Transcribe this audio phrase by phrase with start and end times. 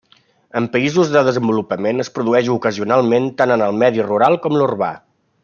[0.59, 4.91] En països en desenvolupament es produeix ocasionalment tant en el medi rural com l'urbà.